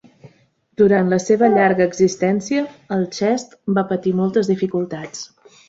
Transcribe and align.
Durant 0.81 1.11
la 1.13 1.19
seva 1.25 1.49
llarga 1.57 1.87
existència, 1.91 2.63
el 2.97 3.05
Chest 3.19 3.55
va 3.79 3.87
patir 3.95 4.17
moltes 4.25 4.53
dificultats. 4.57 5.25